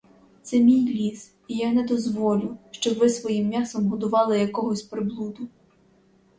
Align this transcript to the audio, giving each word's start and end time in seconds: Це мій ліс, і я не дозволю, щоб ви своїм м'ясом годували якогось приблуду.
Це 0.43 0.59
мій 0.59 0.87
ліс, 0.93 1.33
і 1.47 1.57
я 1.57 1.73
не 1.73 1.83
дозволю, 1.83 2.57
щоб 2.71 2.97
ви 2.97 3.09
своїм 3.09 3.47
м'ясом 3.47 3.87
годували 3.89 4.39
якогось 4.39 4.81
приблуду. 4.83 5.47